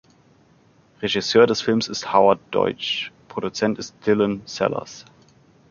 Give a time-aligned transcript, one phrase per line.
[0.99, 5.05] Regisseur des Films ist Howard Deutch, Produzent ist Dylan Sellers.